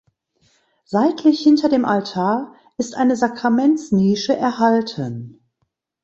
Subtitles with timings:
[0.85, 5.43] Seitlich hinter dem Altar ist eine Sakramentsnische erhalten.